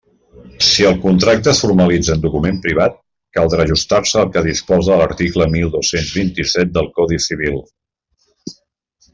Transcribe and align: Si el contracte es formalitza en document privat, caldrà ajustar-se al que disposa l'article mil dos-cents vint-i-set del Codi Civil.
Si 0.67 0.85
el 0.91 0.95
contracte 1.01 1.51
es 1.51 1.59
formalitza 1.65 2.15
en 2.17 2.23
document 2.23 2.57
privat, 2.63 2.95
caldrà 3.39 3.61
ajustar-se 3.67 4.19
al 4.23 4.33
que 4.37 4.43
disposa 4.47 4.97
l'article 5.03 5.49
mil 5.57 5.71
dos-cents 5.79 6.11
vint-i-set 6.19 6.75
del 6.79 6.93
Codi 7.01 7.25
Civil. 7.31 7.61